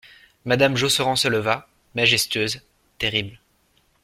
Madame 0.45 0.75
Josserand 0.77 1.15
se 1.15 1.27
leva, 1.27 1.69
majestueuse, 1.93 2.61
terrible. 2.97 3.39